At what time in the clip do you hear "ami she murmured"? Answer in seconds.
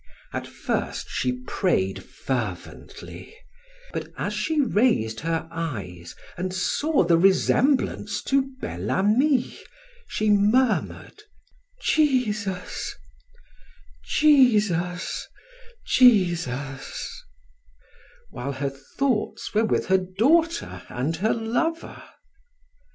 8.89-11.21